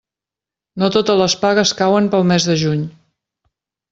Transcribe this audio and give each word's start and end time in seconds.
No 0.83 0.87
totes 0.95 1.19
les 1.19 1.35
pagues 1.43 1.75
cauen 1.83 2.09
pel 2.15 2.27
mes 2.33 2.49
de 2.51 2.57
juny. 2.65 2.81